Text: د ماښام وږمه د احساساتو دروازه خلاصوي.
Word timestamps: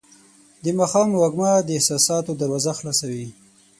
د 0.63 0.65
ماښام 0.79 1.09
وږمه 1.21 1.51
د 1.67 1.69
احساساتو 1.77 2.31
دروازه 2.41 2.71
خلاصوي. 2.79 3.27